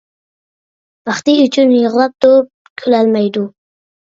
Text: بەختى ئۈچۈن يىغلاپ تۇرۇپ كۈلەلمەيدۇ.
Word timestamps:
بەختى 1.09 1.35
ئۈچۈن 1.43 1.75
يىغلاپ 1.75 2.17
تۇرۇپ 2.27 2.81
كۈلەلمەيدۇ. 2.83 3.47